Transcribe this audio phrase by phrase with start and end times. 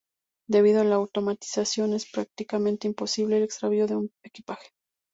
[0.49, 4.69] Debido a la automatización es prácticamente imposible el extravío de un equipaje.